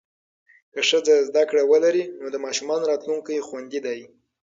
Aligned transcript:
که 0.73 0.79
ښځه 0.89 1.15
زده 1.27 1.43
کړه 1.49 1.61
ولري، 1.71 2.03
نو 2.19 2.27
د 2.33 2.37
ماشومانو 2.45 2.89
راتلونکی 2.91 3.45
خوندي 3.47 3.79
دی. 3.85 4.01